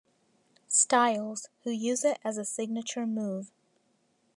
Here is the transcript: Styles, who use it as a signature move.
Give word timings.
Styles, 0.67 1.47
who 1.63 1.69
use 1.69 2.03
it 2.03 2.17
as 2.23 2.39
a 2.39 2.43
signature 2.43 3.05
move. 3.05 3.51